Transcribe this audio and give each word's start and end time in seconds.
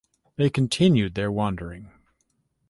They 0.35 0.49
continue 0.49 1.11
their 1.11 1.31
wandering. 1.31 1.91